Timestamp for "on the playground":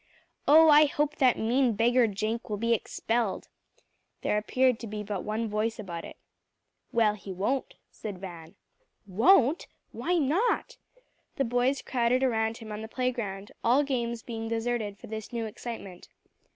12.71-13.51